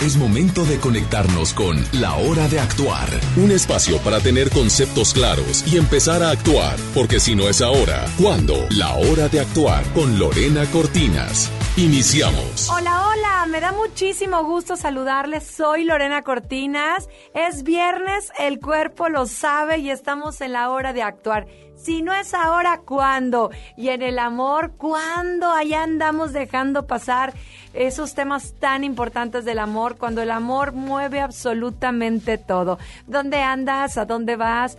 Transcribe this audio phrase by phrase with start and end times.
[0.00, 5.64] Es momento de conectarnos con La Hora de Actuar, un espacio para tener conceptos claros
[5.72, 8.66] y empezar a actuar, porque si no es ahora, ¿cuándo?
[8.70, 11.50] La Hora de Actuar con Lorena Cortinas.
[11.76, 12.68] Iniciamos.
[12.70, 15.44] Hola, hola, me da muchísimo gusto saludarles.
[15.44, 17.08] Soy Lorena Cortinas.
[17.34, 21.46] Es viernes, el cuerpo lo sabe y estamos en la hora de actuar.
[21.76, 23.50] Si no es ahora, ¿cuándo?
[23.76, 25.50] Y en el amor, ¿cuándo?
[25.50, 27.34] Allá andamos dejando pasar
[27.72, 32.78] esos temas tan importantes del amor, cuando el amor mueve absolutamente todo.
[33.06, 33.98] ¿Dónde andas?
[33.98, 34.78] ¿A dónde vas?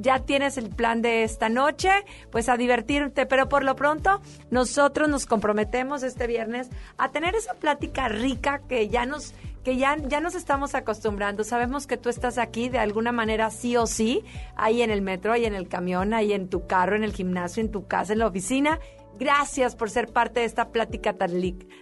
[0.00, 1.90] ya tienes el plan de esta noche,
[2.30, 4.20] pues a divertirte, pero por lo pronto
[4.50, 9.96] nosotros nos comprometemos este viernes a tener esa plática rica que ya nos que ya,
[9.96, 11.44] ya nos estamos acostumbrando.
[11.44, 14.24] Sabemos que tú estás aquí de alguna manera sí o sí,
[14.56, 17.62] ahí en el metro, ahí en el camión, ahí en tu carro, en el gimnasio,
[17.62, 18.78] en tu casa, en la oficina.
[19.18, 21.32] Gracias por ser parte de esta plática tan,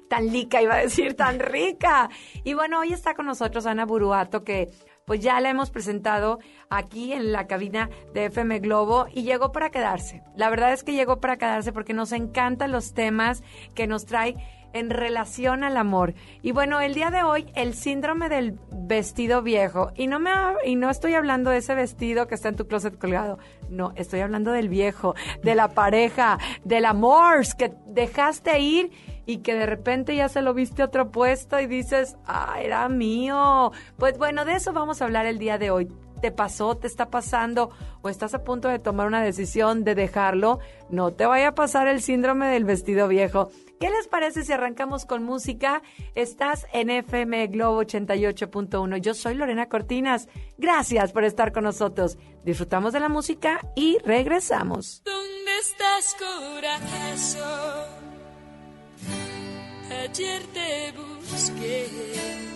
[0.09, 2.09] tan lica, iba a decir, tan rica.
[2.45, 4.71] Y bueno, hoy está con nosotros Ana Buruato, que
[5.07, 9.71] pues ya la hemos presentado aquí en la cabina de FM Globo y llegó para
[9.71, 10.23] quedarse.
[10.35, 13.43] La verdad es que llegó para quedarse porque nos encantan los temas
[13.75, 14.37] que nos trae
[14.77, 16.15] en relación al amor.
[16.43, 20.31] Y bueno, el día de hoy el síndrome del vestido viejo y no me
[20.65, 23.39] y no estoy hablando de ese vestido que está en tu closet colgado.
[23.69, 27.27] No, estoy hablando del viejo, de la pareja, del amor
[27.59, 28.91] que dejaste ir
[29.27, 32.89] y que de repente ya se lo viste a otro puesto y dices, ah, era
[32.89, 33.73] mío.
[33.99, 35.89] Pues bueno, de eso vamos a hablar el día de hoy.
[36.21, 36.77] ¿Te pasó?
[36.77, 37.71] ¿Te está pasando?
[38.03, 40.59] ¿O estás a punto de tomar una decisión de dejarlo?
[40.91, 43.51] No te vaya a pasar el síndrome del vestido viejo.
[43.79, 45.83] ¿Qué les parece si arrancamos con música?
[46.15, 48.97] Estás en FM Globo 88.1.
[48.99, 50.29] Yo soy Lorena Cortinas.
[50.57, 52.17] Gracias por estar con nosotros.
[52.45, 55.03] Disfrutamos de la música y regresamos.
[55.05, 58.07] ¿Dónde estás, corazón?
[59.91, 60.95] Ayer te
[61.31, 62.56] busqué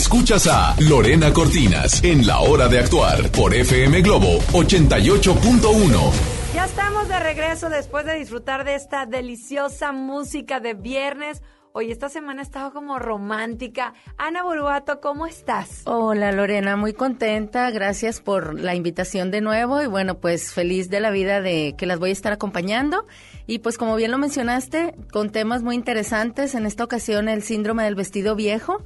[0.00, 6.12] Escuchas a Lorena Cortinas en La Hora de Actuar por FM Globo 88.1.
[6.54, 11.42] Ya estamos de regreso después de disfrutar de esta deliciosa música de viernes.
[11.72, 13.92] Hoy esta semana estado como romántica.
[14.16, 15.82] Ana Buruato, ¿cómo estás?
[15.84, 21.00] Hola Lorena, muy contenta, gracias por la invitación de nuevo y bueno, pues feliz de
[21.00, 23.06] la vida de que las voy a estar acompañando
[23.46, 27.84] y pues como bien lo mencionaste, con temas muy interesantes, en esta ocasión el síndrome
[27.84, 28.82] del vestido viejo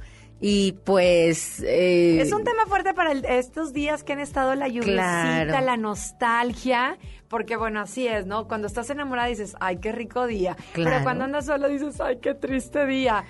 [0.47, 1.59] y pues...
[1.65, 5.65] eh, Es un tema fuerte para el- estos días que han estado la Claro.
[5.65, 6.99] la nostalgia,
[7.29, 8.47] porque bueno, así es, ¿no?
[8.47, 10.55] Cuando estás enamorada dices, ay, qué rico día.
[10.75, 13.25] Pero cuando andas sola dices, ay, qué triste día.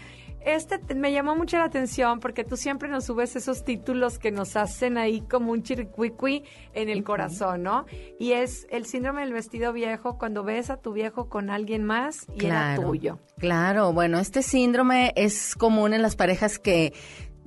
[0.45, 4.31] Este te- me llamó mucho la atención porque tú siempre nos subes esos títulos que
[4.31, 6.44] nos hacen ahí como un chiricuicui
[6.74, 7.86] en el corazón, ¿no?
[8.19, 12.27] Y es el síndrome del vestido viejo cuando ves a tu viejo con alguien más
[12.36, 13.19] y era tuyo.
[13.39, 16.94] Claro, bueno, este síndrome es común en las parejas que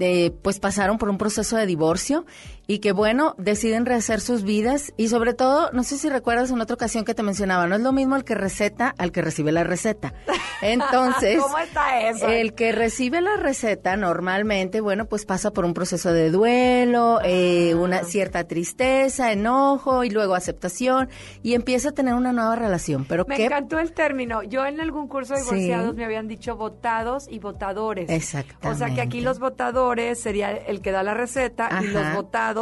[0.00, 2.24] eh, pues pasaron por un proceso de divorcio
[2.70, 6.60] y que bueno, deciden rehacer sus vidas y sobre todo, no sé si recuerdas en
[6.60, 9.50] otra ocasión que te mencionaba, no es lo mismo el que receta al que recibe
[9.52, 10.12] la receta.
[10.62, 12.28] Entonces, ¿Cómo está eso?
[12.28, 17.74] el que recibe la receta normalmente, bueno, pues pasa por un proceso de duelo, eh,
[17.74, 21.08] una cierta tristeza, enojo y luego aceptación
[21.42, 23.06] y empieza a tener una nueva relación.
[23.08, 24.42] Pero Me qué encantó el término.
[24.42, 25.46] Yo en algún curso de Sí.
[25.54, 28.10] divorciados me habían dicho votados y votadores.
[28.10, 28.68] Exactamente.
[28.68, 32.14] O sea que aquí los votadores sería el que da la receta y los Ajá.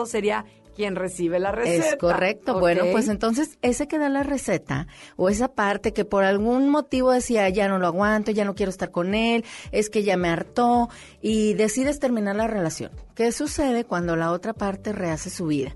[0.05, 0.45] Sería
[0.77, 1.89] quien recibe la receta.
[1.89, 2.61] Es correcto.
[2.61, 7.13] Bueno, pues entonces ese que da la receta o esa parte que por algún motivo
[7.13, 10.29] decía ya no lo aguanto, ya no quiero estar con él, es que ya me
[10.29, 10.91] hartó
[11.23, 12.93] y decides terminar la relación.
[13.15, 15.75] ¿Qué sucede cuando la otra parte rehace su vida?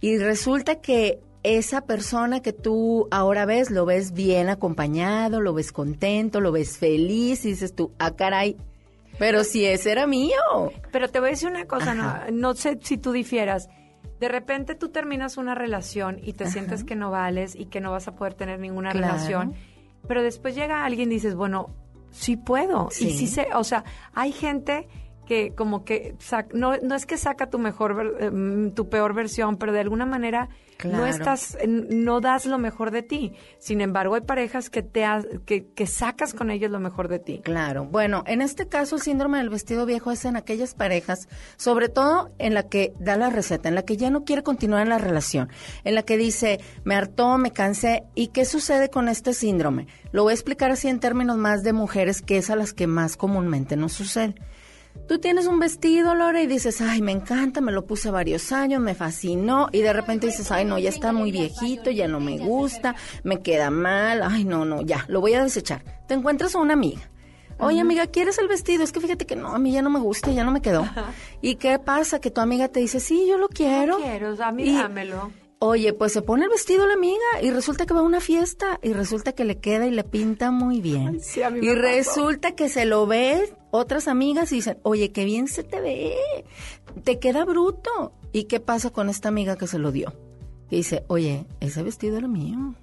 [0.00, 5.72] Y resulta que esa persona que tú ahora ves, lo ves bien acompañado, lo ves
[5.72, 8.56] contento, lo ves feliz y dices tú, ah, caray,
[9.18, 10.32] pero si ese era mío.
[10.90, 13.68] Pero te voy a decir una cosa, no, no sé si tú difieras.
[14.20, 17.90] De repente tú terminas una relación y te sientes que no vales y que no
[17.90, 19.08] vas a poder tener ninguna Claro.
[19.14, 19.54] relación,
[20.06, 21.70] pero después llega alguien y dices, bueno,
[22.10, 22.88] sí puedo.
[22.92, 23.10] Y Sí.
[23.18, 24.86] sí sé, o sea, hay gente
[25.32, 29.56] que como que sac- no, no es que saca tu mejor em, tu peor versión,
[29.56, 30.48] pero de alguna manera
[30.84, 33.32] no estás no das lo mejor de ti.
[33.58, 35.04] Sin embargo, hay parejas que te
[35.46, 37.40] que sacas con ellos lo mejor de ti.
[37.44, 37.84] Claro.
[37.84, 42.30] Bueno, en este caso el síndrome del vestido viejo es en aquellas parejas, sobre todo
[42.38, 44.98] en la que da la receta, en la que ya no quiere continuar en la
[44.98, 45.48] relación,
[45.84, 48.02] en la que dice, me hartó, me cansé.
[48.14, 49.86] ¿Y qué sucede con este síndrome?
[50.10, 52.86] Lo voy a explicar así en términos más de mujeres, que es a las que
[52.88, 54.34] más comúnmente nos sucede.
[55.12, 58.80] Tú tienes un vestido, Lore, y dices, ay, me encanta, me lo puse varios años,
[58.80, 62.38] me fascinó, y de repente dices, ay, no, ya está muy viejito, ya no me
[62.38, 65.84] gusta, me queda mal, ay, no, no, ya, lo voy a desechar.
[66.08, 67.02] Te encuentras a una amiga.
[67.58, 68.82] Oye, amiga, ¿quieres el vestido?
[68.82, 70.88] Es que fíjate que no, a mí ya no me gusta, ya no me quedó.
[71.42, 72.18] ¿Y qué pasa?
[72.18, 73.98] Que tu amiga te dice, sí, yo lo quiero.
[73.98, 75.30] quiero, o sea, a mí Y- dámelo.
[75.64, 78.80] Oye, pues se pone el vestido la amiga y resulta que va a una fiesta
[78.82, 81.06] y resulta que le queda y le pinta muy bien.
[81.08, 81.80] Ay, sí, a mí y pasó.
[81.80, 86.16] resulta que se lo ve otras amigas y dicen, oye, qué bien se te ve,
[87.04, 88.12] te queda bruto.
[88.32, 90.12] ¿Y qué pasa con esta amiga que se lo dio?
[90.68, 92.74] Y dice, oye, ese vestido era mío.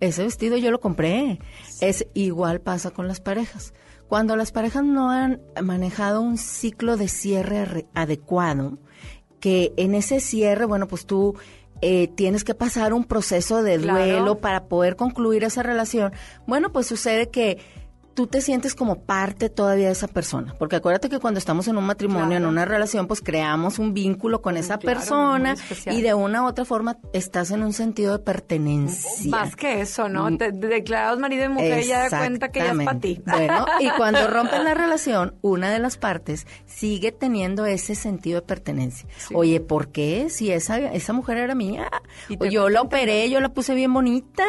[0.00, 1.40] Ese vestido yo lo compré.
[1.82, 3.74] Es igual pasa con las parejas.
[4.08, 8.78] Cuando las parejas no han manejado un ciclo de cierre re- adecuado,
[9.40, 11.34] que en ese cierre, bueno, pues tú
[11.86, 13.98] eh, tienes que pasar un proceso de Claro.
[13.98, 16.12] duelo para poder concluir esa relación.
[16.46, 17.58] Bueno, pues sucede que
[18.14, 20.54] tú te sientes como parte todavía de esa persona.
[20.58, 22.44] Porque acuérdate que cuando estamos en un matrimonio, Claro.
[22.44, 25.56] en una relación, pues creamos un vínculo con esa claro, persona
[25.86, 29.30] y de una u otra forma estás en un sentido de pertenencia.
[29.30, 30.36] Más que eso, ¿no?
[30.36, 33.20] Te, de- declarados marido y mujer ya da cuenta que ya es para ti.
[33.24, 33.30] Mm.
[33.30, 38.46] Bueno, y cuando rompen la relación, una de las partes sigue teniendo ese sentido de
[38.46, 39.08] pertenencia.
[39.16, 39.34] Sí.
[39.36, 40.30] Oye, ¿por qué?
[40.30, 41.88] Si esa, esa mujer era mía.
[42.28, 44.44] Y O te yo la operé, yo la puse bien bonita.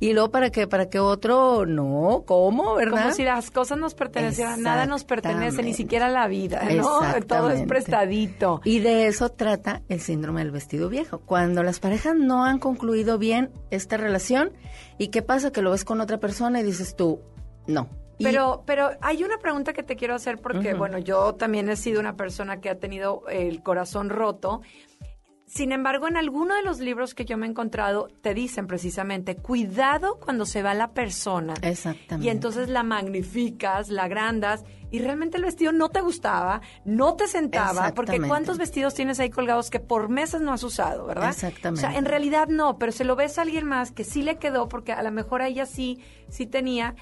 [0.00, 2.74] Y luego para que, para que otro, no, ¿cómo?
[2.74, 2.91] ¿Verdad?
[2.96, 7.00] Como si las cosas nos pertenecieran, nada nos pertenece, ni siquiera la vida, ¿no?
[7.26, 8.60] Todo es prestadito.
[8.64, 11.20] Y de eso trata el síndrome del vestido viejo.
[11.20, 14.52] Cuando las parejas no han concluido bien esta relación,
[14.98, 15.52] ¿y qué pasa?
[15.52, 17.20] Que lo ves con otra persona y dices tú,
[17.66, 17.88] no.
[18.22, 22.00] Pero, pero hay una pregunta que te quiero hacer porque, bueno, yo también he sido
[22.00, 24.62] una persona que ha tenido el corazón roto.
[25.54, 29.36] Sin embargo, en alguno de los libros que yo me he encontrado, te dicen precisamente,
[29.36, 31.52] cuidado cuando se va la persona.
[31.60, 32.26] Exactamente.
[32.26, 37.28] Y entonces la magnificas, la agrandas, y realmente el vestido no te gustaba, no te
[37.28, 38.18] sentaba, porque.
[38.18, 41.28] ¿cuántos vestidos tienes ahí colgados que por meses no has usado, verdad?
[41.28, 41.86] Exactamente.
[41.86, 44.38] O sea, en realidad no, pero se lo ves a alguien más que sí le
[44.38, 45.98] quedó, porque a lo mejor a ella sí,
[46.30, 46.94] sí tenía,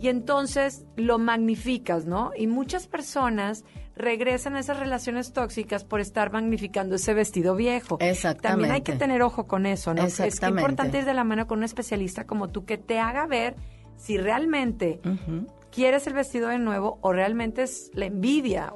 [0.00, 2.30] y entonces lo magnificas, ¿no?
[2.34, 3.64] Y muchas personas
[3.98, 7.98] regresan a esas relaciones tóxicas por estar magnificando ese vestido viejo.
[8.00, 8.48] Exactamente.
[8.48, 10.04] También hay que tener ojo con eso, ¿no?
[10.04, 10.60] Es que Exactamente.
[10.62, 13.56] importante ir de la mano con un especialista como tú que te haga ver
[13.96, 15.00] si realmente
[15.70, 18.72] quieres el vestido de nuevo o realmente es la envidia.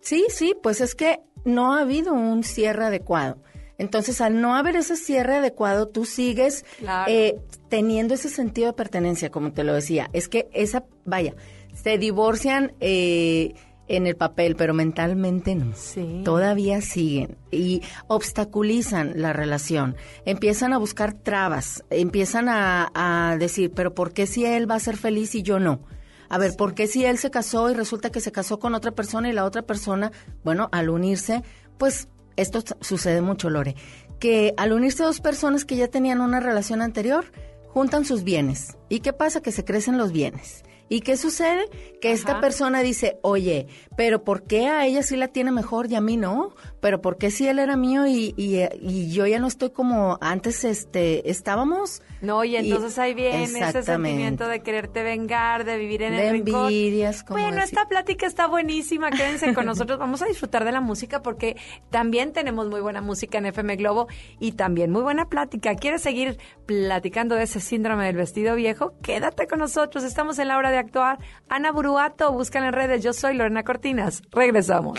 [0.00, 3.42] Sí, sí, pues es que no ha habido un cierre adecuado.
[3.78, 7.10] Entonces, al no haber ese cierre adecuado, tú sigues Claro.
[7.10, 10.10] eh, teniendo ese sentido de pertenencia, como te lo decía.
[10.12, 11.34] Es que esa, vaya,
[11.74, 13.54] se divorcian eh,
[13.88, 15.72] en el papel, pero mentalmente no.
[15.74, 16.22] Sí.
[16.24, 19.96] Todavía siguen y obstaculizan la relación.
[20.24, 24.80] Empiezan a buscar trabas, empiezan a, a decir, pero ¿por qué si él va a
[24.80, 25.80] ser feliz y yo no?
[26.28, 28.92] A ver, ¿por qué si él se casó y resulta que se casó con otra
[28.92, 30.12] persona y la otra persona,
[30.44, 31.42] bueno, al unirse,
[31.78, 33.74] pues esto sucede mucho, Lore,
[34.20, 37.24] que al unirse dos personas que ya tenían una relación anterior,
[37.68, 38.76] juntan sus bienes.
[38.88, 39.40] ¿Y qué pasa?
[39.40, 40.64] Que se crecen los bienes.
[40.88, 41.68] ¿Y qué sucede?
[42.00, 42.40] Que esta Ajá.
[42.40, 43.66] persona dice, oye,
[43.96, 46.54] pero ¿por qué a ella sí la tiene mejor y a mí no?
[46.80, 50.16] ¿Pero por qué si él era mío y, y, y yo ya no estoy como
[50.20, 52.02] antes este estábamos?
[52.20, 56.28] No, y Y- entonces ahí viene ese sentimiento de quererte vengar, de vivir en De
[56.28, 57.76] el envidias, como Bueno, decir.
[57.76, 59.10] esta plática está buenísima.
[59.10, 59.98] Quédense con nosotros.
[59.98, 61.56] Vamos a disfrutar de la música porque
[61.90, 64.06] también tenemos muy buena música en FM Globo
[64.38, 65.74] y también muy buena plática.
[65.74, 68.94] ¿Quieres seguir platicando de ese síndrome del vestido viejo?
[69.02, 70.04] Quédate con nosotros.
[70.04, 71.18] Estamos en la hora de actuar.
[71.48, 73.02] Ana Buruato, búscala en redes.
[73.02, 74.22] Yo soy Lorena Cortinas.
[74.30, 74.98] Regresamos.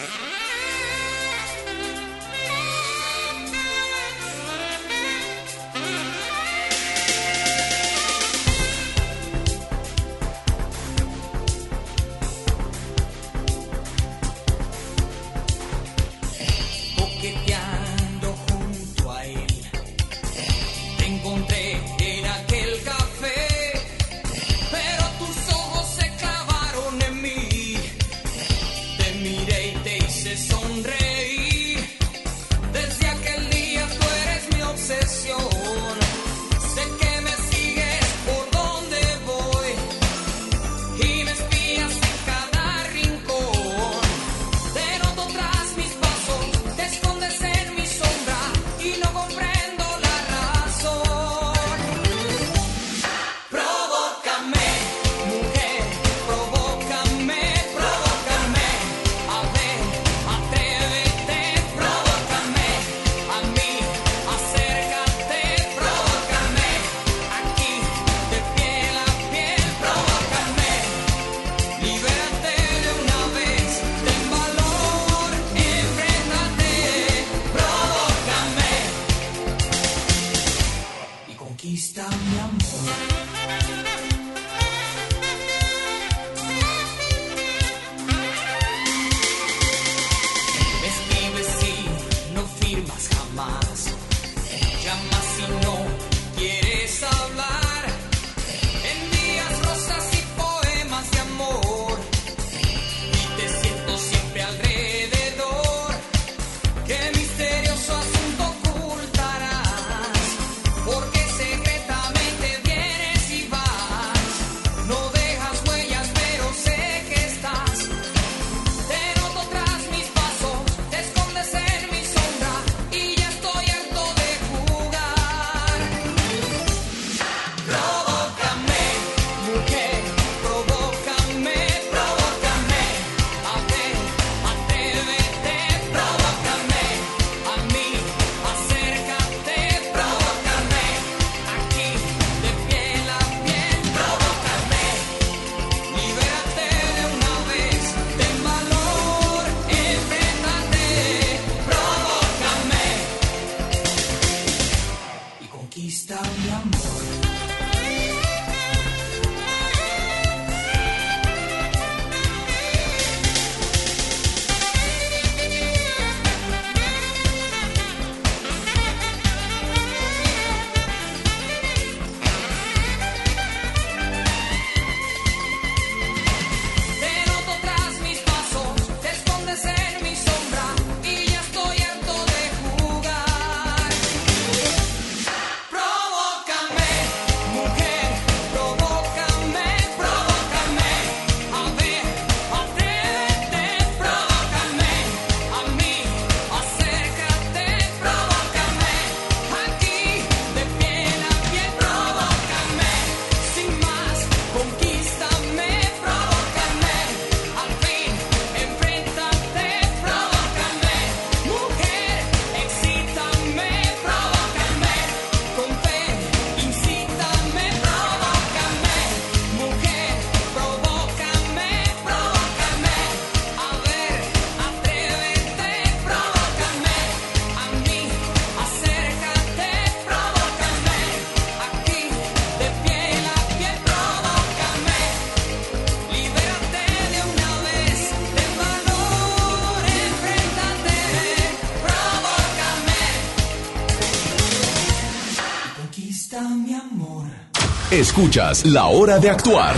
[248.19, 249.77] Escuchas La Hora de Actuar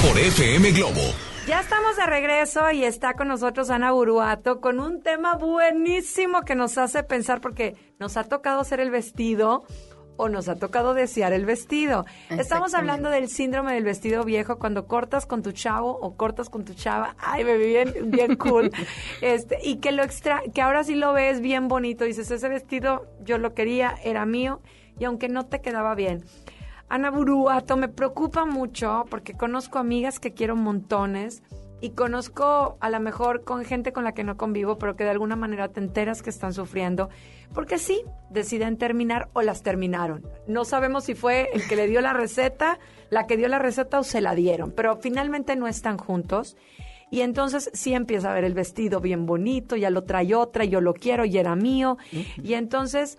[0.00, 1.02] por FM Globo.
[1.46, 6.54] Ya estamos de regreso y está con nosotros Ana Buruato con un tema buenísimo que
[6.54, 9.64] nos hace pensar porque nos ha tocado hacer el vestido
[10.16, 12.06] o nos ha tocado desear el vestido.
[12.30, 16.64] Estamos hablando del síndrome del vestido viejo cuando cortas con tu chavo o cortas con
[16.64, 17.14] tu chava.
[17.18, 18.70] Ay, me vi bien, bien cool.
[19.20, 22.06] este, y que lo extra, que ahora sí lo ves bien bonito.
[22.06, 24.62] Dices, ese vestido yo lo quería, era mío,
[24.98, 26.24] y aunque no te quedaba bien.
[26.88, 31.42] Ana Buruato, me preocupa mucho porque conozco amigas que quiero montones
[31.80, 35.10] y conozco a lo mejor con gente con la que no convivo, pero que de
[35.10, 37.10] alguna manera te enteras que están sufriendo,
[37.52, 40.24] porque sí, deciden terminar o las terminaron.
[40.46, 42.78] No sabemos si fue el que le dio la receta,
[43.10, 46.56] la que dio la receta o se la dieron, pero finalmente no están juntos.
[47.10, 50.80] Y entonces sí empieza a ver el vestido bien bonito, ya lo trae otra, yo
[50.80, 51.98] lo quiero y era mío.
[52.42, 53.18] Y entonces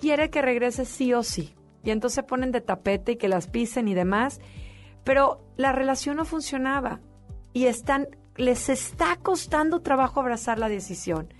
[0.00, 1.54] quiere que regrese sí o sí.
[1.88, 4.42] Y entonces se ponen de tapete y que las pisen y demás.
[5.04, 7.00] Pero la relación no funcionaba
[7.54, 11.32] y están, les está costando trabajo abrazar la decisión.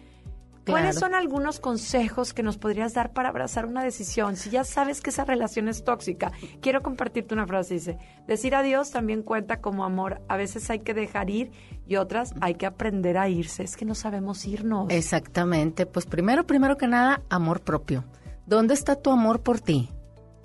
[0.66, 1.00] ¿Cuáles Claro.
[1.00, 4.36] son algunos consejos que nos podrías dar para abrazar una decisión?
[4.36, 6.32] Si ya sabes que esa relación es tóxica,
[6.62, 10.22] quiero compartirte una frase, dice, decir adiós también cuenta como amor.
[10.28, 11.50] A veces hay que dejar ir
[11.86, 13.64] y otras hay que aprender a irse.
[13.64, 14.88] Es que no sabemos irnos.
[14.88, 15.84] Exactamente.
[15.84, 18.04] Pues primero, primero que nada, amor propio.
[18.46, 19.90] ¿Dónde está tu amor por ti?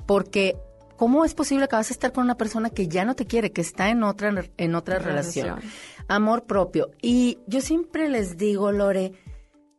[0.06, 0.58] Porque
[0.98, 3.52] ¿cómo es posible que vas a estar con una persona que ya no te quiere,
[3.52, 5.48] que está en otra en otra relación?
[5.48, 5.72] Relación.
[6.08, 6.92] Amor propio.
[7.02, 9.14] Y yo siempre les digo, Lore,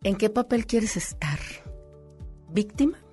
[0.03, 1.39] ¿en qué papel quieres estar?
[2.51, 3.04] ¿Víctima?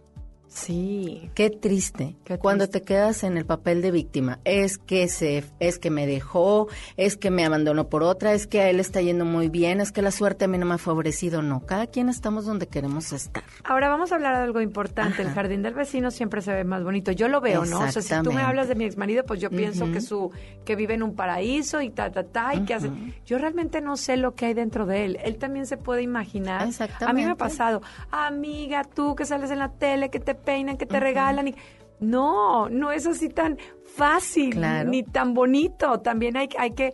[0.54, 1.30] Sí.
[1.34, 2.80] Qué triste, Qué cuando triste.
[2.82, 4.40] te quedas en el papel de víctima.
[4.44, 8.60] Es que se, es que me dejó, es que me abandonó por otra, es que
[8.60, 10.78] a él está yendo muy bien, es que la suerte a mí no me ha
[10.78, 11.42] favorecido.
[11.42, 13.44] No, cada quien estamos donde queremos estar.
[13.64, 15.22] Ahora vamos a hablar de algo importante.
[15.22, 17.14] El jardín del vecino siempre se ve más bonito.
[17.14, 17.80] Yo lo veo, ¿no?
[17.80, 18.42] O sea, si tú me Exactamente.
[18.44, 20.32] hablas de mi exmarido, pues yo pienso que su
[20.66, 22.92] que vive en un paraíso y ta ta ta y que hace.
[23.26, 25.18] Yo realmente no sé lo que hay dentro de él.
[25.24, 26.62] Él también se puede imaginar.
[26.62, 27.36] A mí me ha Exactamente.
[27.36, 31.56] pasado, amiga, tú que sales en la tele, que te peinan, que te regalan y
[32.00, 34.90] no, no es así tan fácil Claro.
[34.90, 36.00] ni tan bonito.
[36.00, 36.94] También hay, hay que,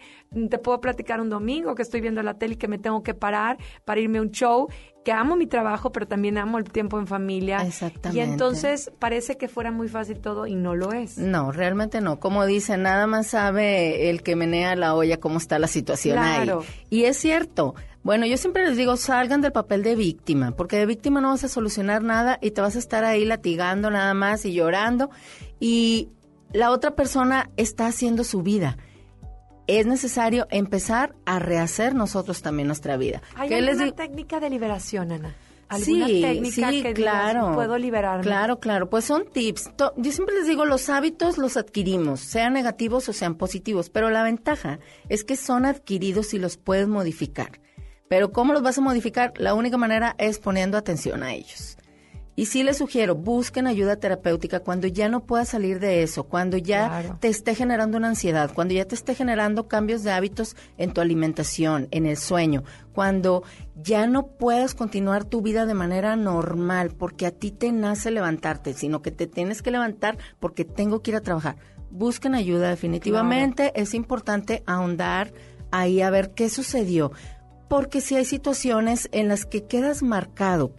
[0.49, 3.13] te puedo platicar un domingo que estoy viendo la tele y que me tengo que
[3.13, 4.67] parar para irme a un show,
[5.05, 7.60] que amo mi trabajo, pero también amo el tiempo en familia.
[7.65, 8.19] Exactamente.
[8.19, 11.17] Y entonces parece que fuera muy fácil todo y no lo es.
[11.17, 12.19] No, realmente no.
[12.19, 16.60] Como dicen, nada más sabe el que menea la olla cómo está la situación Claro.
[16.62, 16.65] ahí.
[16.89, 17.75] Y es cierto.
[18.03, 21.43] Bueno, yo siempre les digo, salgan del papel de víctima, porque de víctima no vas
[21.43, 25.10] a solucionar nada y te vas a estar ahí latigando nada más y llorando.
[25.60, 26.10] Y
[26.53, 28.77] la otra persona está haciendo su vida.
[29.67, 33.21] Es necesario empezar a rehacer nosotros también nuestra vida.
[33.36, 33.93] ¿Hay ¿Qué les digo?
[33.93, 35.36] técnica de liberación, Ana?
[35.67, 37.53] ¿Alguna Sí, técnica sí, que digas, claro.
[37.53, 38.23] puedo liberarme?
[38.23, 38.89] Claro, claro.
[38.89, 39.71] Pues son tips.
[39.97, 44.23] Yo siempre les digo, los hábitos los adquirimos, sean negativos o sean positivos, pero la
[44.23, 44.79] ventaja
[45.10, 47.60] es que son adquiridos y los puedes modificar.
[48.10, 49.34] Pero ¿cómo los vas a modificar?
[49.38, 51.78] La única manera es poniendo atención a ellos.
[52.39, 56.56] Y sí les sugiero, busquen ayuda terapéutica cuando ya no puedas salir de eso, cuando
[56.56, 57.17] ya Claro.
[57.20, 61.02] te esté generando una ansiedad, cuando ya te esté generando cambios de hábitos en tu
[61.02, 63.41] alimentación, en el sueño, cuando
[63.76, 68.76] ya no puedas continuar tu vida de manera normal porque a ti te nace levantarte,
[68.76, 71.56] sino que te tienes que levantar porque tengo que ir a trabajar.
[71.89, 75.34] Busquen ayuda definitivamente, es importante ahondar
[75.72, 77.12] ahí a ver qué sucedió,
[77.69, 80.71] porque si hay situaciones en las que quedas marcado,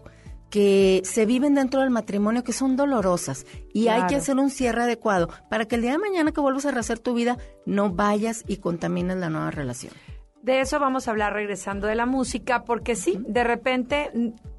[0.51, 4.83] que se viven dentro del matrimonio que son dolorosas y hay que hacer un cierre
[4.83, 8.45] adecuado para que el día de mañana que vuelvas a rehacer tu vida no vayas
[8.47, 9.93] y contamines la nueva relación.
[10.43, 14.11] De eso vamos a hablar regresando de la música, porque sí, de repente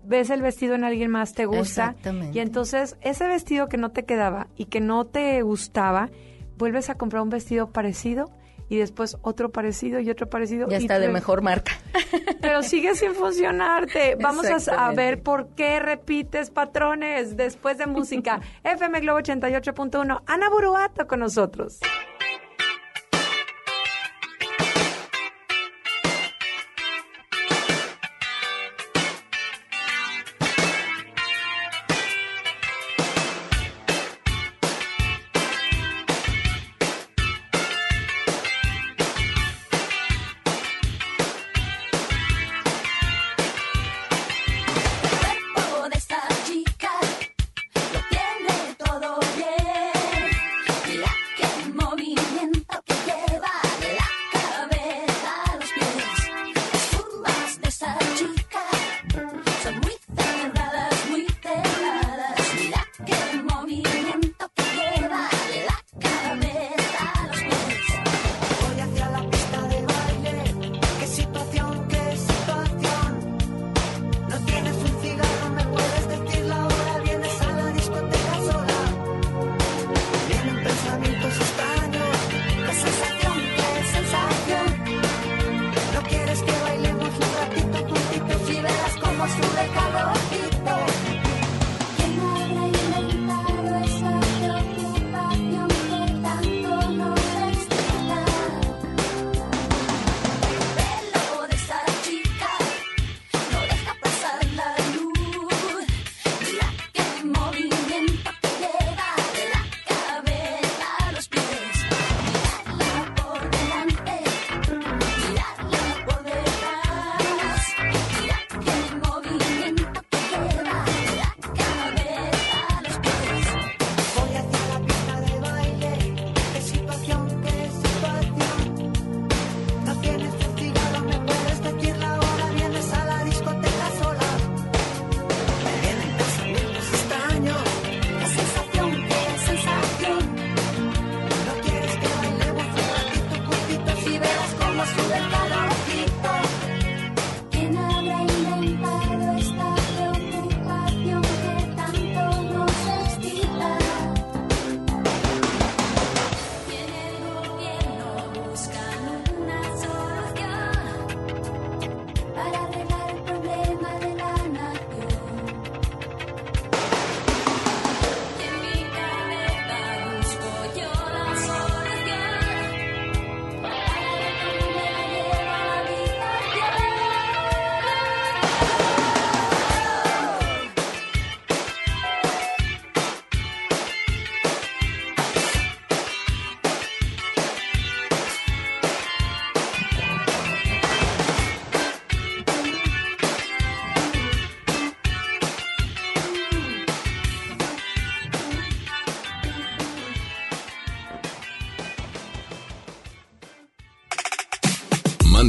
[0.03, 2.37] ves el vestido en alguien más, te gusta, Exactamente.
[2.37, 6.09] y entonces ese vestido que no te quedaba y que no te gustaba,
[6.57, 8.29] vuelves a comprar un vestido parecido
[8.69, 10.69] y después otro parecido y otro parecido.
[10.69, 11.73] Ya y está de mejor marca.
[12.41, 14.15] Pero sigue sin funcionarte.
[14.15, 18.39] Vamos a, ver por qué repites patrones después de música.
[18.63, 20.21] FM Globo 88.1.
[20.25, 21.79] Ana Buruato con nosotros.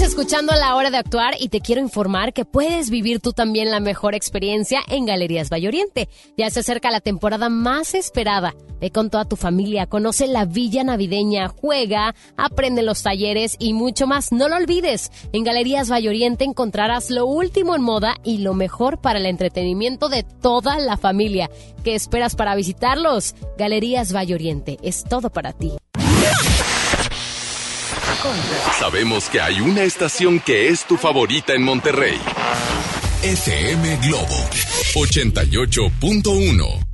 [0.00, 3.70] Escuchando a la hora de actuar y te quiero informar que puedes vivir tú también
[3.70, 6.08] la mejor experiencia en Galerías Oriente.
[6.38, 8.54] Ya se acerca la temporada más esperada.
[8.80, 14.06] Ve con toda tu familia, conoce la villa navideña, juega, aprende los talleres y mucho
[14.06, 14.32] más.
[14.32, 19.18] No lo olvides, en Galerías Oriente encontrarás lo último en moda y lo mejor para
[19.18, 21.50] el entretenimiento de toda la familia.
[21.84, 23.34] ¿Qué esperas para visitarlos?
[23.58, 25.72] Galerías Oriente es todo para ti.
[28.78, 32.18] Sabemos que hay una estación que es tu favorita en Monterrey.
[33.22, 34.48] FM Globo
[34.94, 36.86] 88.1.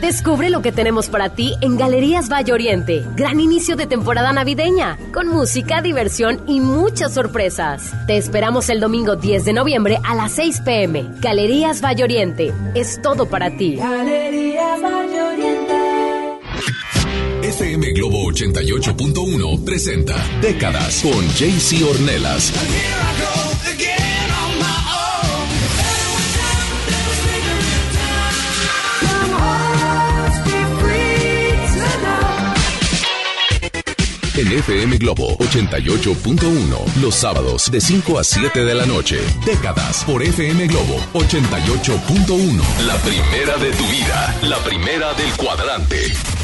[0.00, 3.02] Descubre lo que tenemos para ti en Galerías Valle Oriente.
[3.16, 7.94] Gran inicio de temporada navideña, con música, diversión y muchas sorpresas.
[8.06, 11.06] Te esperamos el domingo 10 de noviembre a las 6 pm.
[11.20, 12.52] Galerías Valle Oriente.
[12.74, 13.76] Es todo para ti.
[13.76, 15.53] Galerías Valle Oriente.
[17.54, 22.52] FM Globo 88.1 presenta Décadas con JC Ornelas.
[34.36, 39.20] En FM Globo 88.1, los sábados de 5 a 7 de la noche.
[39.46, 42.84] Décadas por FM Globo 88.1.
[42.84, 46.43] La primera de tu vida, la primera del cuadrante.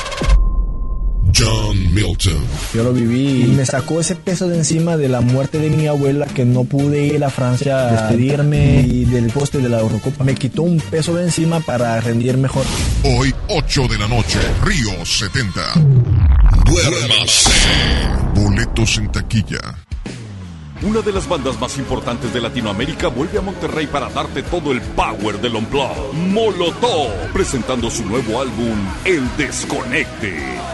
[1.35, 2.45] John Milton.
[2.73, 5.87] Yo lo viví y me sacó ese peso de encima de la muerte de mi
[5.87, 10.23] abuela que no pude ir a Francia a despedirme y del poste de la Eurocopa.
[10.23, 12.65] Me quitó un peso de encima para rendir mejor.
[13.03, 15.61] Hoy, 8 de la noche, Río 70.
[16.65, 17.51] Duérmase.
[18.35, 19.59] Boletos en taquilla.
[20.83, 24.81] Una de las bandas más importantes de Latinoamérica vuelve a Monterrey para darte todo el
[24.81, 26.13] power del Unplugged.
[26.13, 30.70] Molotov, presentando su nuevo álbum, El Desconecte.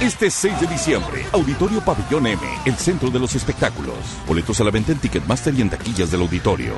[0.00, 3.96] Este 6 de diciembre, Auditorio Pabellón M, el centro de los espectáculos.
[4.26, 6.74] Boletos a la venta en Ticketmaster y en taquillas del auditorio.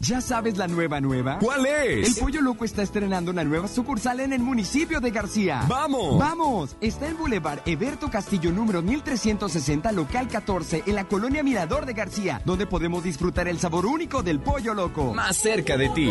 [0.00, 1.38] ¿Ya sabes la nueva nueva?
[1.38, 2.08] ¿Cuál es?
[2.08, 5.64] El Pollo Loco está estrenando una nueva sucursal en el municipio de García.
[5.68, 6.18] ¡Vamos!
[6.18, 6.76] ¡Vamos!
[6.80, 12.42] Está en Boulevard Eberto Castillo número 1360, local 14, en la colonia Mirador de García,
[12.44, 15.14] donde podemos disfrutar el sabor único del Pollo Loco.
[15.14, 16.10] Más cerca de ti.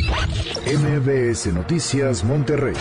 [0.11, 2.75] MBS Noticias Monterrey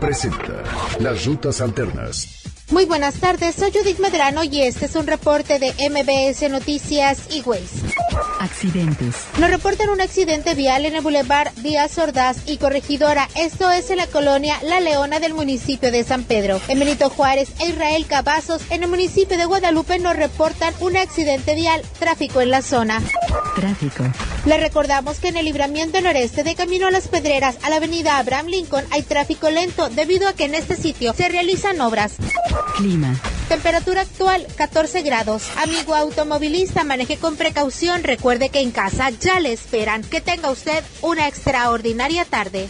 [0.00, 0.62] presenta
[0.98, 2.40] Las Rutas Alternas.
[2.70, 7.40] Muy buenas tardes, soy Judith Medrano y este es un reporte de MBS Noticias y
[7.40, 8.00] Waze.
[8.38, 9.16] Accidentes.
[9.38, 13.28] Nos reportan un accidente vial en el Boulevard Díaz Ordaz y Corregidora.
[13.34, 16.60] Esto es en la colonia La Leona del municipio de San Pedro.
[16.68, 21.56] En Benito Juárez e Israel Cavazos, en el municipio de Guadalupe, nos reportan un accidente
[21.56, 23.02] vial, tráfico en la zona.
[23.56, 24.04] Tráfico.
[24.46, 28.18] Le recordamos que en el libramiento noreste de Camino a las Pedreras a la avenida
[28.18, 32.14] Abraham Lincoln hay tráfico lento debido a que en este sitio se realizan obras.
[32.76, 33.12] Clima.
[33.48, 35.50] Temperatura actual 14 grados.
[35.56, 38.04] Amigo automovilista, maneje con precaución.
[38.04, 40.02] Recuerde que en casa ya le esperan.
[40.04, 42.68] Que tenga usted una extraordinaria tarde.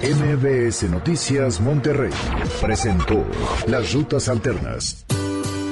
[0.00, 2.12] MBS Noticias Monterrey
[2.60, 3.26] presentó
[3.66, 5.07] Las Rutas Alternas.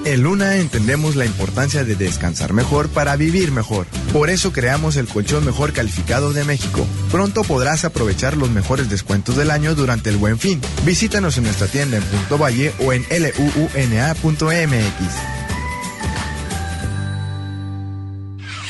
[0.06, 3.88] En Luna entendemos la importancia de descansar mejor para vivir mejor.
[4.12, 6.86] Por eso creamos el colchón mejor calificado de México.
[7.10, 10.60] Pronto podrás aprovechar los mejores descuentos del año durante el Buen Fin.
[10.84, 14.16] Visítanos en nuestra tienda en Punto Valle o en luuna.mx.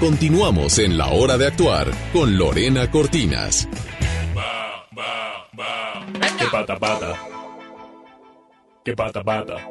[0.00, 3.66] Continuamos en la hora de actuar con Lorena Cortinas.
[6.38, 7.14] Que pata pata.
[8.84, 9.70] Que pata pata.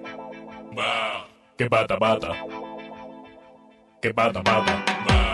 [1.55, 2.31] Que pata pata.
[4.01, 4.85] Que pata pata.
[5.07, 5.24] La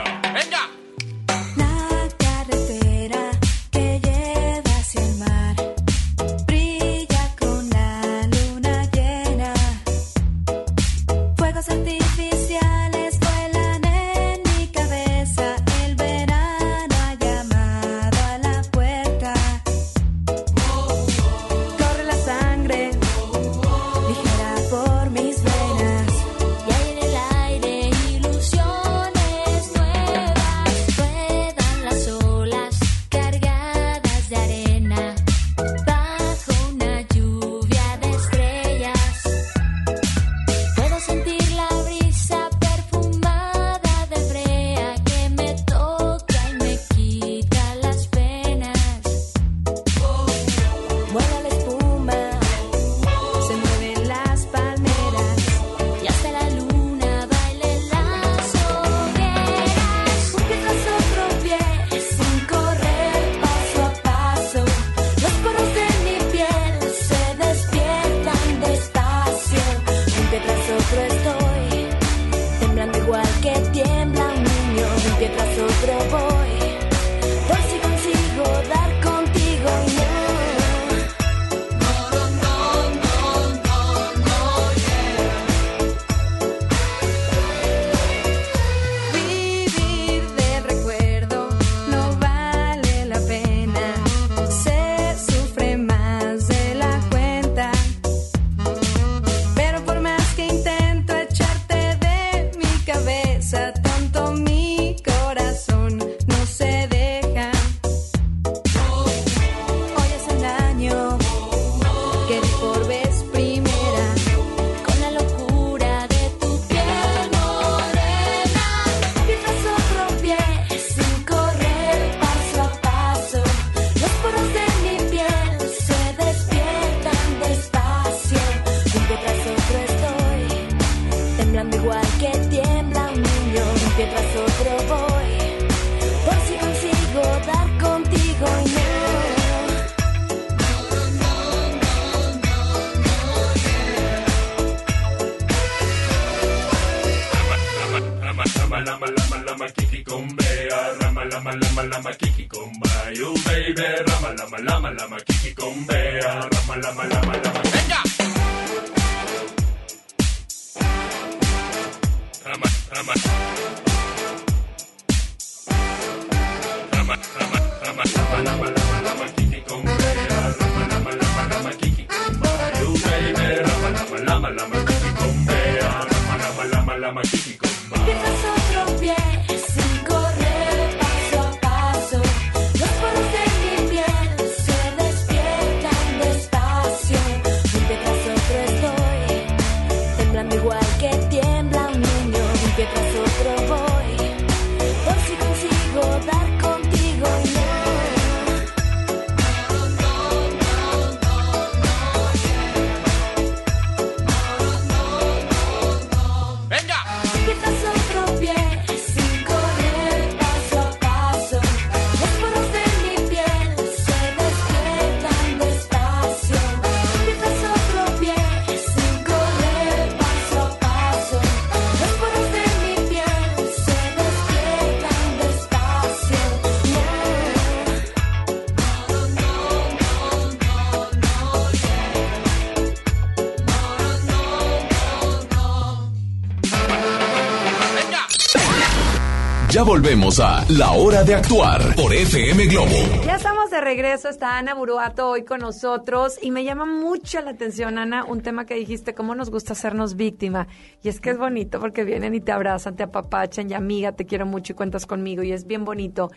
[240.11, 243.23] volvemos a La Hora de Actuar por FM Globo.
[243.25, 247.51] Ya estamos de regreso, está Ana Buruato hoy con nosotros y me llama mucho la
[247.51, 250.67] atención, Ana, un tema que dijiste, cómo nos gusta hacernos víctima.
[251.01, 254.25] Y es que es bonito porque vienen y te abrazan, te apapachan y amiga, te
[254.25, 256.29] quiero mucho y cuentas conmigo y es bien bonito.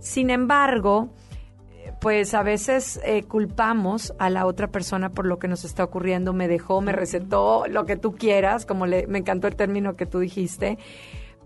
[0.00, 1.10] Sin embargo,
[2.00, 6.32] pues a veces eh, culpamos a la otra persona por lo que nos está ocurriendo,
[6.32, 10.06] me dejó, me recetó, lo que tú quieras, como le, me encantó el término que
[10.06, 10.78] tú dijiste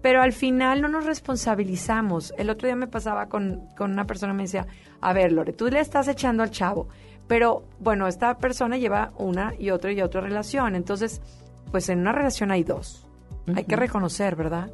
[0.03, 2.35] pero al final no nos responsabilizamos.
[2.37, 4.67] El otro día me pasaba con, con una persona, me decía,
[5.01, 6.89] a ver, Lore, tú le estás echando al chavo,
[7.29, 11.23] pero bueno, esta persona lleva una y otra y otra relación, entonces,
[11.71, 13.07] pues en una relación hay dos.
[13.55, 14.71] Hay que reconocer, ¿verdad?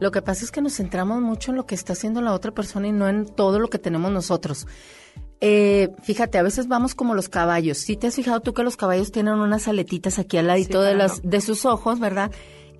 [0.00, 2.52] Lo que pasa es que nos centramos mucho en lo que está haciendo la otra
[2.52, 4.66] persona y no en todo lo que tenemos nosotros.
[5.40, 7.78] Eh, fíjate, a veces vamos como los caballos.
[7.78, 10.94] Si te has fijado tú que los caballos tienen unas aletitas aquí al ladito de,
[10.94, 11.08] claro.
[11.08, 12.30] las, de sus ojos, ¿verdad?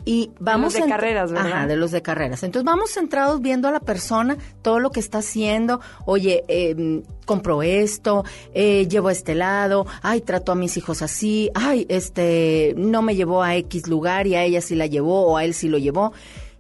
[0.08, 1.52] Y vamos los de carreras, ¿verdad?
[1.52, 2.42] Ajá, de los de carreras.
[2.42, 5.82] Entonces vamos centrados viendo a la persona, todo lo que está haciendo.
[6.06, 11.50] Oye, eh, compró esto, eh, llevo a este lado, ay, trató a mis hijos así,
[11.52, 15.36] ay, este, no me llevó a X lugar y a ella sí la llevó o
[15.36, 16.14] a él sí lo llevó.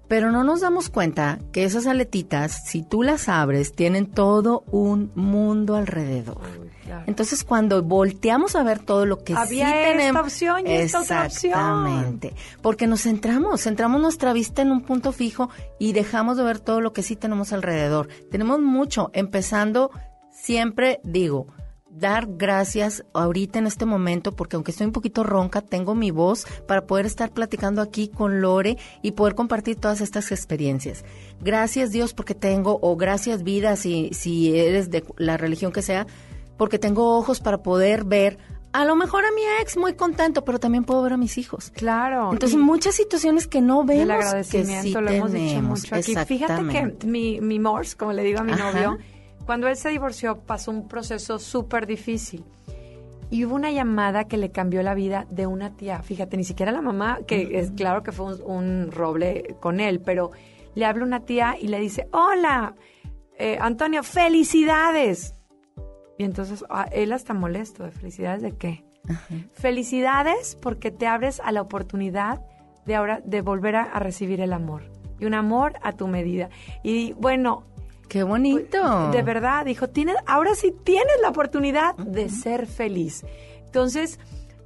[0.08, 5.12] Pero no nos damos cuenta que esas aletitas, si tú las abres, tienen todo un
[5.14, 6.40] mundo alrededor.
[7.06, 11.02] Entonces, cuando volteamos a ver todo lo que Había sí esta tenemos, opción y esta
[11.02, 11.52] otra opción.
[11.52, 12.34] Exactamente.
[12.62, 16.80] Porque nos centramos, centramos nuestra vista en un punto fijo y dejamos de ver todo
[16.80, 18.08] lo que sí tenemos alrededor.
[18.30, 19.90] Tenemos mucho, empezando
[20.30, 21.48] siempre digo,
[21.98, 26.46] dar gracias ahorita en este momento, porque aunque estoy un poquito ronca, tengo mi voz
[26.66, 31.04] para poder estar platicando aquí con Lore y poder compartir todas estas experiencias.
[31.40, 36.06] Gracias Dios porque tengo, o gracias vida si, si eres de la religión que sea,
[36.56, 38.38] porque tengo ojos para poder ver
[38.72, 41.70] a lo mejor a mi ex muy contento, pero también puedo ver a mis hijos.
[41.70, 42.32] Claro.
[42.32, 46.14] Entonces, muchas situaciones que no vemos El que agradecimiento sí lo hemos dicho mucho aquí.
[46.26, 48.72] Fíjate que mi, mi Morse, como le digo a mi Ajá.
[48.72, 48.98] novio,
[49.48, 52.44] cuando él se divorció pasó un proceso súper difícil.
[53.30, 56.02] Y hubo una llamada que le cambió la vida de una tía.
[56.02, 60.02] Fíjate, ni siquiera la mamá, que es claro que fue un, un roble con él,
[60.02, 60.32] pero
[60.74, 62.74] le habla una tía y le dice, hola,
[63.38, 65.34] eh, Antonio, felicidades.
[66.18, 68.84] Y entonces ah, él hasta molesto, ¿de felicidades de qué?
[69.54, 72.42] Felicidades porque te abres a la oportunidad
[72.84, 74.92] de ahora de volver a, a recibir el amor.
[75.18, 76.50] Y un amor a tu medida.
[76.82, 77.64] Y bueno.
[78.08, 79.10] Qué bonito.
[79.10, 83.24] De verdad, dijo, tienes, ahora sí tienes la oportunidad de ser feliz.
[83.66, 84.18] Entonces,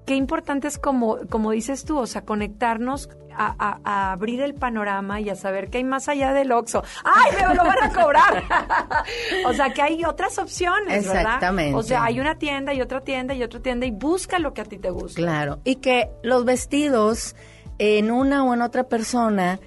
[0.07, 4.55] qué importante es como, como dices tú, o sea, conectarnos a, a- a abrir el
[4.55, 6.83] panorama y a saber que hay más allá del Oxxo.
[7.03, 8.45] ¡Ay, me lo van a cobrar!
[9.47, 11.23] o sea, que hay otras opciones, ¿verdad?
[11.23, 11.75] Exactamente.
[11.77, 14.61] O sea, hay una tienda y otra tienda y otra tienda y busca lo que
[14.61, 15.21] a ti te gusta.
[15.21, 17.35] Claro, y que los vestidos
[17.79, 19.59] en una o en otra persona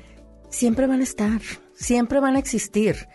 [0.49, 1.41] siempre van a estar,
[1.73, 3.07] siempre van a existir.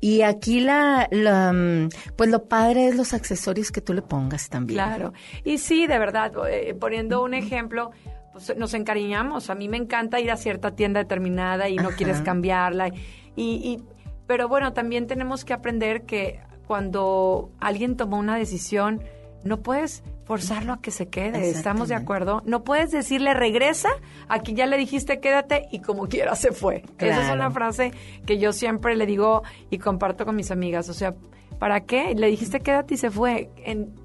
[0.00, 4.48] Y aquí la, la, mm, pues lo padre es los accesorios que tú le pongas
[4.48, 4.76] también.
[4.78, 5.12] Claro.
[5.44, 7.90] Y sí, de verdad, eh, poniendo un ejemplo,
[8.32, 9.50] pues, nos encariñamos.
[9.50, 11.96] A mí me encanta ir a cierta tienda determinada y no Ajá.
[11.96, 12.88] quieres cambiarla.
[12.88, 12.94] Y,
[13.36, 13.82] y-
[14.26, 19.02] pero bueno, también tenemos que aprender que cuando alguien tomó una decisión,
[19.44, 21.48] no puedes forzarlo a que se quede.
[21.48, 22.42] ¿Estamos de acuerdo?
[22.44, 23.88] No puedes decirle regresa,
[24.28, 26.84] aquí ya le dijiste quédate y como quiera se fue.
[26.98, 27.92] Esa es una frase
[28.26, 30.88] que yo siempre le digo y comparto con mis amigas.
[30.88, 31.14] O sea,
[31.58, 32.14] ¿para qué?
[32.14, 33.50] Le dijiste quédate y se fue.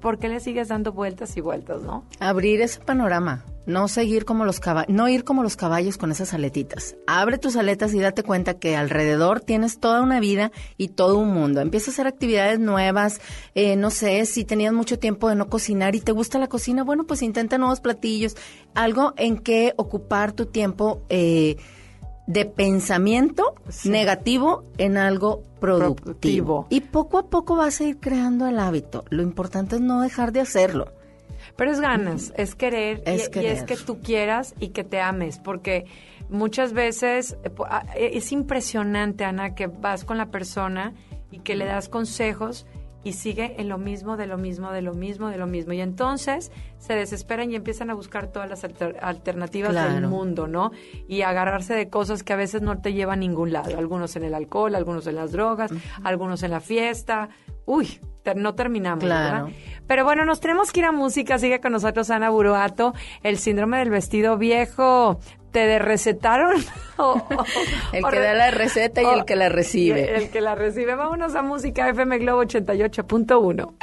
[0.00, 2.04] ¿Por qué le sigues dando vueltas y vueltas, no?
[2.20, 6.34] Abrir ese panorama, no seguir como los caballos, no ir como los caballos con esas
[6.34, 6.96] aletitas.
[7.06, 11.32] Abre tus aletas y date cuenta que alrededor tienes toda una vida y todo un
[11.32, 11.60] mundo.
[11.60, 13.20] Empieza a hacer actividades nuevas,
[13.54, 16.84] eh, no sé, si tenías mucho tiempo de no cocinar y te gusta la cocina,
[16.84, 18.36] bueno, pues intenta nuevos platillos,
[18.74, 21.56] algo en que ocupar tu tiempo eh,
[22.26, 23.54] de pensamiento
[23.84, 25.94] negativo en algo productivo.
[26.04, 26.66] Productivo.
[26.70, 29.04] Y poco a poco vas a ir creando el hábito.
[29.10, 30.92] Lo importante es no dejar de hacerlo.
[31.56, 35.00] Pero es ganas, es querer, y- Es y, es que tú quieras y que te
[35.00, 35.86] ames, porque
[36.28, 40.94] muchas veces eh, ah, eh, es impresionante, Ana, que vas con la persona
[41.30, 42.66] y que le das consejos
[43.04, 45.72] y sigue en lo mismo, de lo mismo, de lo mismo, de lo mismo.
[45.74, 50.72] Y entonces se desesperan y empiezan a buscar todas las alter- alternativas del mundo, ¿no?
[51.06, 53.78] Y agarrarse de cosas que a veces no te llevan a ningún lado.
[53.78, 55.70] Algunos en el alcohol, algunos en las drogas,
[56.02, 57.28] algunos en la fiesta.
[57.66, 58.00] Uy,
[58.36, 59.44] no terminamos, Claro.
[59.46, 59.58] ¿verdad?
[59.86, 61.38] Pero bueno, nos tenemos que ir a música.
[61.38, 62.94] Sigue con nosotros Ana Buruato.
[63.22, 65.18] El síndrome del vestido viejo.
[65.54, 66.56] ¿Te de recetaron?
[66.96, 67.44] O- o-
[67.92, 70.16] El que da la receta y o- el que la recibe.
[70.16, 70.94] El que la recibe.
[70.96, 73.74] Vámonos a música FM Globo 88.1.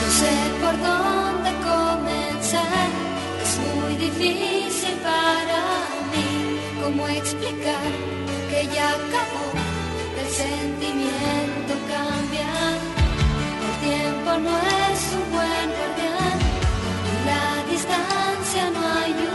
[0.00, 0.32] No sé
[0.62, 2.88] por dónde comenzar,
[3.42, 5.55] es muy difícil para mí.
[6.86, 7.90] ¿Cómo explicar
[8.48, 9.46] que ya acabó?
[10.20, 12.52] El sentimiento cambia.
[13.66, 16.38] El tiempo no es un buen guardián
[17.26, 19.25] la distancia no ayudó.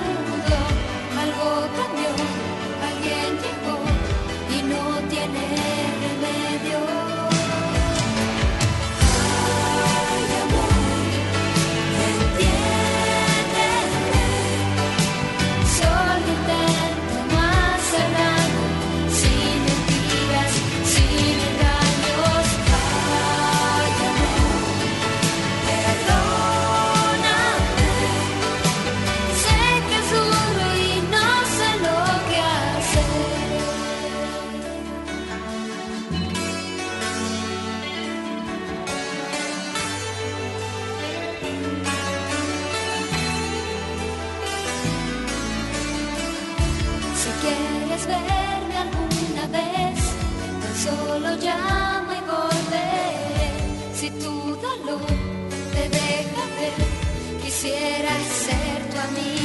[57.62, 59.41] Quisiera ser tu amiga.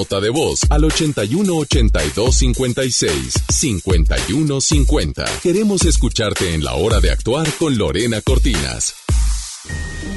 [0.00, 5.24] Nota de voz al 81 82 56 51 50.
[5.42, 8.94] Queremos escucharte en la hora de actuar con Lorena Cortinas.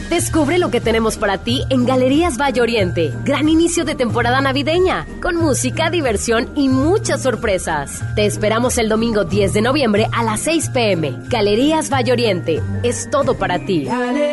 [0.10, 3.12] Descubre lo que tenemos para ti en Galerías Valle Oriente.
[3.26, 8.04] Gran inicio de temporada navideña, con música, diversión y muchas sorpresas.
[8.16, 11.16] Te esperamos el domingo 10 de noviembre a las 6 pm.
[11.30, 12.62] Galerías Valle Oriente.
[12.84, 13.86] Es todo para ti.
[13.86, 14.33] Galerías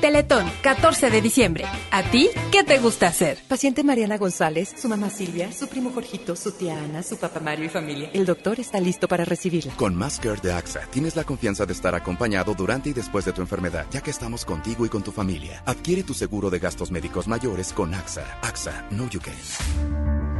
[0.00, 1.64] Teletón, 14 de diciembre.
[1.90, 3.38] ¿A ti qué te gusta hacer?
[3.46, 7.66] Paciente Mariana González, su mamá Silvia, su primo Jorgito, su tía Ana, su papá Mario
[7.66, 8.10] y familia.
[8.14, 9.74] El doctor está listo para recibirla.
[9.76, 13.42] Con Masker de AXA tienes la confianza de estar acompañado durante y después de tu
[13.42, 15.62] enfermedad, ya que estamos contigo y con tu familia.
[15.66, 18.24] Adquiere tu seguro de gastos médicos mayores con AXA.
[18.42, 20.39] AXA, no you can.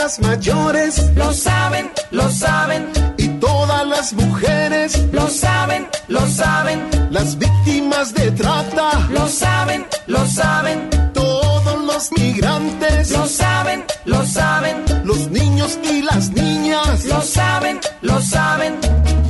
[0.00, 2.86] Personas mayores lo saben, lo saben.
[3.18, 6.88] Y todas las mujeres lo saben, lo saben.
[7.10, 10.88] Las víctimas de trata lo saben, lo saben.
[11.12, 14.84] Todos los migrantes lo saben, lo saben.
[15.04, 18.78] Los niños y las niñas lo saben, lo saben.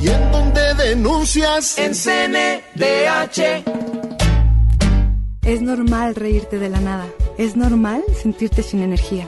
[0.01, 1.77] ¿Y en dónde denuncias?
[1.77, 3.63] En CNDH.
[5.43, 7.07] Es normal reírte de la nada.
[7.37, 9.27] Es normal sentirte sin energía.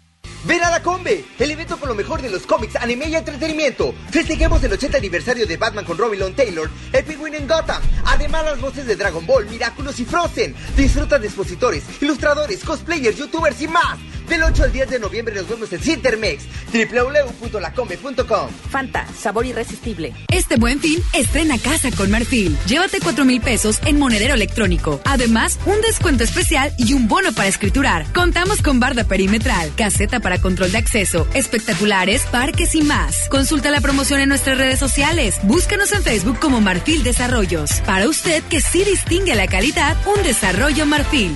[0.43, 3.93] Ven a la Combe, el evento con lo mejor de los cómics, anime y entretenimiento.
[4.09, 7.79] Festejemos el 80 aniversario de Batman con Robin Long Taylor, el Penguin en Gotham.
[8.05, 10.55] Además, las voces de Dragon Ball, Miraculous y Frozen.
[10.75, 13.99] Disfruta de expositores, ilustradores, cosplayers, youtubers y más.
[14.31, 18.49] Del 8 al 10 de noviembre nos vemos en Cintermex, www.lacombe.com.
[18.69, 20.13] Fanta, sabor irresistible.
[20.31, 22.57] Este buen fin, estrena casa con Marfil.
[22.65, 25.01] Llévate 4 mil pesos en monedero electrónico.
[25.03, 28.05] Además, un descuento especial y un bono para escriturar.
[28.13, 33.27] Contamos con barda perimetral, caseta para control de acceso, espectaculares, parques y más.
[33.27, 35.41] Consulta la promoción en nuestras redes sociales.
[35.43, 37.81] Búscanos en Facebook como Marfil Desarrollos.
[37.85, 41.35] Para usted que sí distingue la calidad, un desarrollo Marfil.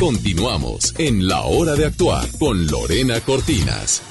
[0.00, 4.02] Continuamos en La Hora de Actuar con Lorena Cortinas.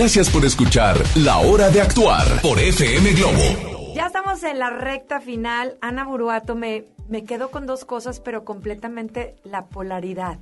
[0.00, 3.92] Gracias por escuchar La Hora de Actuar por FM Globo.
[3.94, 5.76] Ya estamos en la recta final.
[5.82, 10.38] Ana Buruato, me, me quedo con dos cosas, pero completamente la polaridad,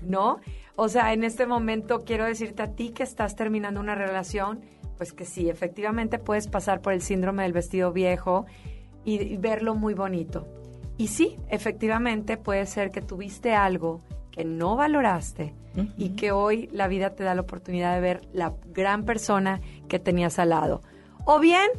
[0.00, 0.40] ¿no?
[0.76, 4.62] O sea, en este momento quiero decirte a ti que estás terminando una relación,
[4.96, 8.46] pues que sí, efectivamente puedes pasar por el síndrome del vestido viejo
[9.04, 10.48] y, y verlo muy bonito.
[10.96, 14.00] Y sí, efectivamente puede ser que tuviste algo
[14.32, 15.54] que no valoraste
[15.96, 19.98] y que hoy la vida te da la oportunidad de ver la gran persona que
[19.98, 20.82] tenías al lado.
[21.24, 21.70] O bien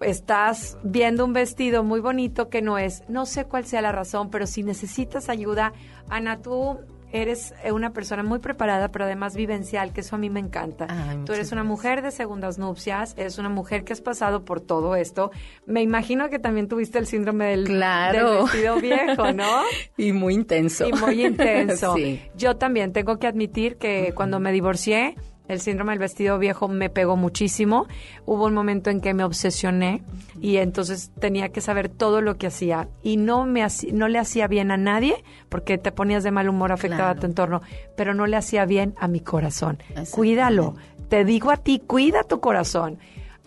[0.00, 4.30] estás viendo un vestido muy bonito que no es, no sé cuál sea la razón,
[4.30, 5.72] pero si necesitas ayuda,
[6.08, 6.78] Ana, tú
[7.12, 10.86] eres eh, una persona muy preparada, pero además vivencial, que eso a mí me encanta.
[10.88, 14.60] Ay, tú eres una mujer de segundas nupcias, eres una mujer que has pasado por
[14.60, 15.30] todo esto.
[15.66, 18.32] Me imagino que también tuviste el síndrome del, Claro.
[18.32, 19.62] del vestido viejo, ¿no?
[19.96, 20.86] Y muy intenso.
[20.88, 21.94] Y muy intenso.
[21.96, 22.20] sí.
[22.36, 25.16] Yo también tengo que admitir que cuando me divorcié,
[25.48, 27.86] el síndrome del vestido viejo me pegó muchísimo.
[28.24, 30.02] Hubo un momento en que me obsesioné
[30.40, 34.18] y entonces tenía que saber todo lo que hacía y no me haci- no le
[34.18, 37.62] hacía bien a nadie porque te ponías de mal humor, afectaba a tu entorno,
[37.96, 39.78] pero no le hacía bien a mi corazón.
[40.10, 40.74] Cuídalo.
[41.08, 42.98] Te digo a ti, cuida tu corazón.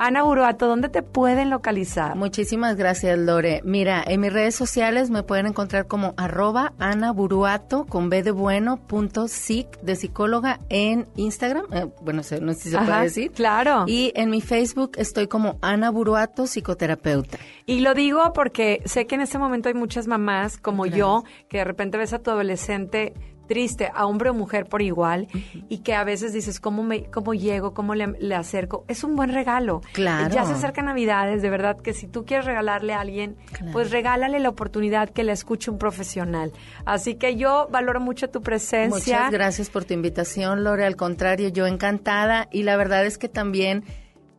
[0.01, 2.15] Ana Uruato, ¿dónde te pueden localizar?
[2.15, 3.59] Muchísimas gracias, Lore.
[3.65, 8.31] Mira, en mis redes sociales me pueden encontrar como arroba Ana Buruato con B de
[8.31, 11.65] bueno punto psic de psicóloga en Instagram.
[11.73, 13.31] Eh, bueno, no sé si se Ajá, puede decir.
[13.33, 13.83] Claro.
[13.87, 17.37] Y en mi Facebook estoy como Ana Buruato, psicoterapeuta.
[17.65, 21.57] Y lo digo porque sé que en este momento hay muchas mamás como yo que
[21.57, 23.13] de repente ves a tu adolescente
[23.49, 25.27] triste, a hombre o mujer por igual,
[25.67, 27.73] y que a veces dices, ¿cómo, me, cómo llego?
[27.73, 28.85] ¿Cómo le, le acerco?
[28.87, 29.81] Es un buen regalo.
[29.91, 30.33] Claro.
[30.33, 33.35] Ya se acercan Navidades, de verdad que si tú quieres regalarle a alguien,
[33.73, 36.53] pues regálale la oportunidad que le escuche un profesional.
[36.85, 39.17] Así que yo valoro mucho tu presencia.
[39.17, 40.85] Muchas gracias por tu invitación, Lore.
[40.85, 42.47] Al contrario, yo encantada.
[42.51, 43.83] Y la verdad es que también,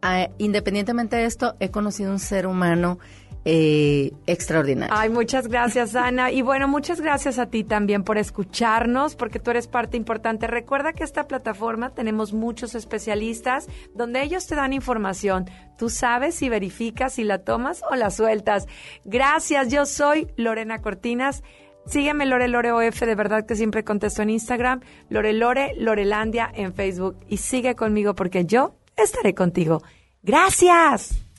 [0.02, 2.98] ah, independientemente de esto, he conocido un ser humano
[3.44, 4.94] eh, extraordinario.
[4.94, 6.30] Ay, muchas gracias, Ana.
[6.30, 10.46] Y bueno, muchas gracias a ti también por escucharnos, porque tú eres parte importante.
[10.46, 15.48] Recuerda que esta plataforma tenemos muchos especialistas donde ellos te dan información.
[15.78, 18.66] Tú sabes si verificas, si la tomas o la sueltas.
[19.04, 21.42] Gracias, yo soy Lorena Cortinas.
[21.86, 26.74] Sígueme Lore Lore OF, de verdad que siempre contesto en Instagram, Lore Lore, Lorelandia en
[26.74, 27.16] Facebook.
[27.26, 29.82] Y sigue conmigo porque yo estaré contigo.
[30.22, 31.29] Gracias.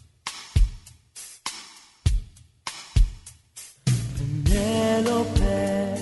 [4.91, 5.95] Penélope,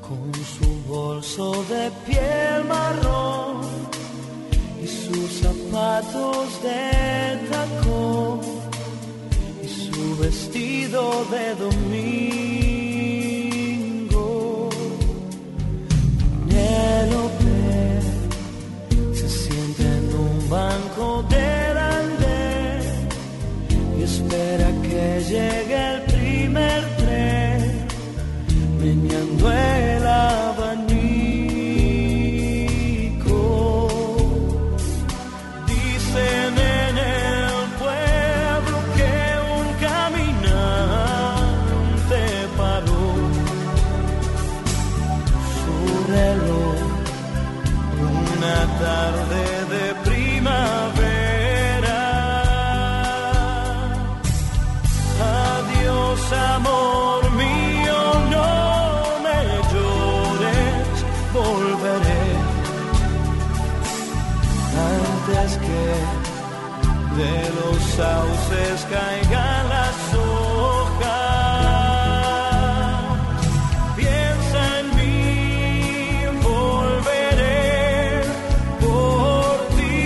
[0.00, 3.60] con su bolso de piel marrón
[4.82, 8.40] y sus zapatos de tacón
[9.62, 12.58] y su vestido de domingo.
[16.48, 17.60] Penélope
[19.14, 21.47] se siente en un banco del
[29.38, 29.97] 对。
[67.98, 71.08] Sauces caigan las hojas.
[73.96, 75.22] Piensa en mí,
[76.48, 78.22] volveré
[78.84, 80.02] por ti.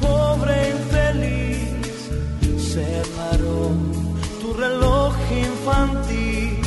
[0.00, 1.98] Pobre infeliz,
[2.72, 3.62] se paró
[4.40, 5.12] tu reloj
[5.48, 6.62] infantil.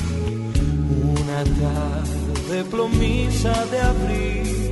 [1.18, 4.63] Una tarde plomiza de abril,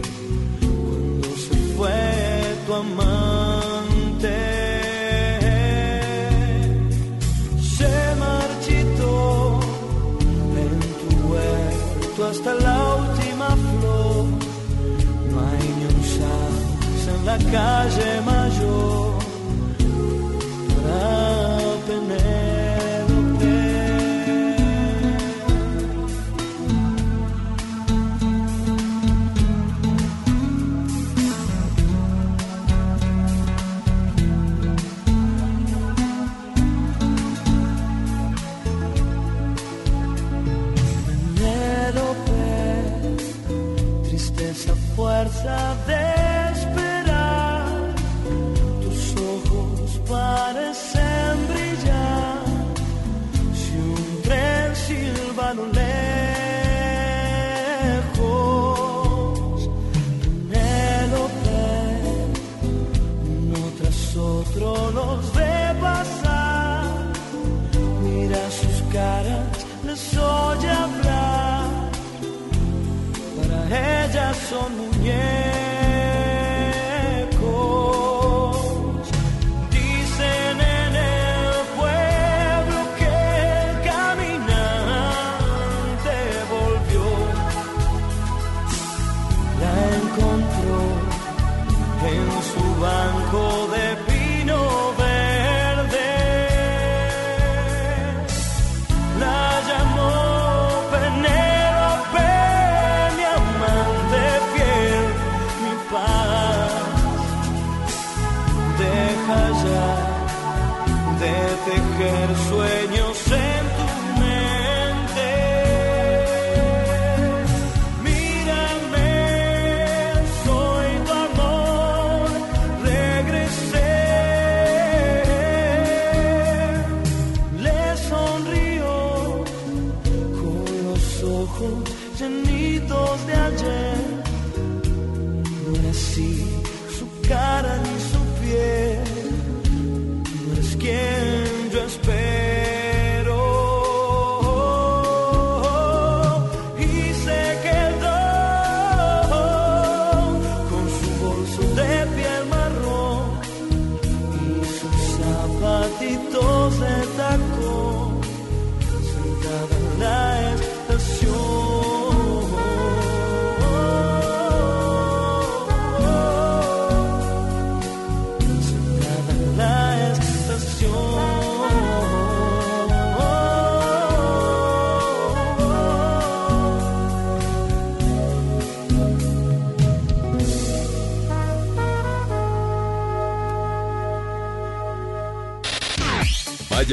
[17.52, 18.41] Cajemar.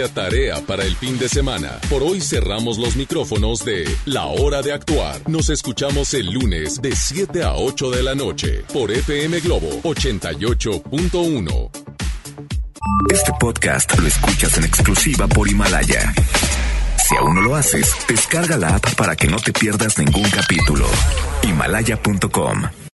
[0.07, 1.80] Tarea para el fin de semana.
[1.90, 5.28] Por hoy cerramos los micrófonos de La Hora de Actuar.
[5.28, 11.70] Nos escuchamos el lunes de 7 a 8 de la noche por FM Globo 88.1.
[13.12, 16.14] Este podcast lo escuchas en exclusiva por Himalaya.
[17.09, 20.86] Si aún no lo haces, descarga la app para que no te pierdas ningún capítulo.
[21.42, 22.62] Himalaya.com